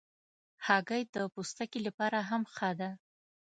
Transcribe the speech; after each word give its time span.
هګۍ 0.67 1.03
د 1.13 1.15
پوستکي 1.33 1.79
لپاره 1.87 2.19
هم 2.29 2.41
ښه 2.53 2.69
ده. 2.79 2.89